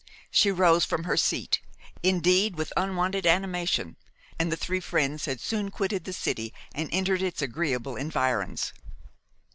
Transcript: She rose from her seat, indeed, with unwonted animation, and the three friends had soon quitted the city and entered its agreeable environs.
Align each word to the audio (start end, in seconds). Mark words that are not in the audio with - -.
She 0.31 0.49
rose 0.49 0.83
from 0.83 1.03
her 1.03 1.15
seat, 1.15 1.61
indeed, 2.01 2.55
with 2.55 2.73
unwonted 2.75 3.27
animation, 3.27 3.97
and 4.39 4.51
the 4.51 4.57
three 4.57 4.79
friends 4.79 5.25
had 5.25 5.39
soon 5.39 5.69
quitted 5.69 6.05
the 6.05 6.11
city 6.13 6.55
and 6.73 6.89
entered 6.91 7.21
its 7.21 7.43
agreeable 7.43 7.95
environs. 7.97 8.73